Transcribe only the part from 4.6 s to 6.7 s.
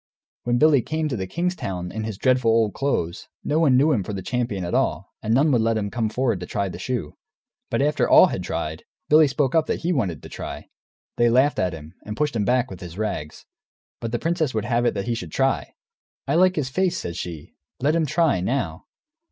at all, and none would let him come forward to try